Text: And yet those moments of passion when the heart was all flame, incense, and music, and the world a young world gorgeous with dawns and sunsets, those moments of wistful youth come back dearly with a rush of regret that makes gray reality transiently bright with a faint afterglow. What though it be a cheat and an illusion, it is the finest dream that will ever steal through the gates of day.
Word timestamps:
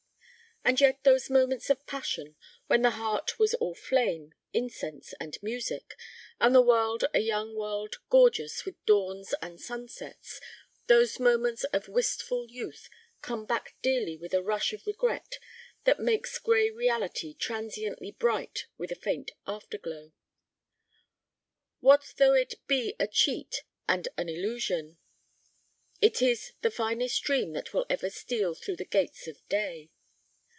And 0.63 0.79
yet 0.79 1.01
those 1.03 1.27
moments 1.27 1.71
of 1.71 1.87
passion 1.87 2.35
when 2.67 2.83
the 2.83 2.91
heart 2.91 3.39
was 3.39 3.55
all 3.55 3.73
flame, 3.73 4.35
incense, 4.53 5.11
and 5.19 5.35
music, 5.41 5.97
and 6.39 6.53
the 6.53 6.61
world 6.61 7.03
a 7.15 7.19
young 7.19 7.55
world 7.55 7.95
gorgeous 8.11 8.63
with 8.63 8.75
dawns 8.85 9.33
and 9.41 9.59
sunsets, 9.59 10.39
those 10.85 11.19
moments 11.19 11.63
of 11.73 11.87
wistful 11.87 12.45
youth 12.51 12.91
come 13.23 13.43
back 13.43 13.75
dearly 13.81 14.15
with 14.15 14.35
a 14.35 14.43
rush 14.43 14.71
of 14.71 14.85
regret 14.85 15.39
that 15.85 15.99
makes 15.99 16.37
gray 16.37 16.69
reality 16.69 17.33
transiently 17.33 18.11
bright 18.11 18.67
with 18.77 18.91
a 18.91 18.95
faint 18.95 19.31
afterglow. 19.47 20.11
What 21.79 22.13
though 22.17 22.33
it 22.35 22.53
be 22.67 22.95
a 22.99 23.07
cheat 23.07 23.63
and 23.89 24.07
an 24.15 24.29
illusion, 24.29 24.99
it 26.01 26.21
is 26.21 26.53
the 26.61 26.69
finest 26.69 27.23
dream 27.23 27.53
that 27.53 27.73
will 27.73 27.87
ever 27.89 28.11
steal 28.11 28.53
through 28.53 28.75
the 28.75 28.85
gates 28.85 29.25
of 29.27 29.41
day. 29.49 29.89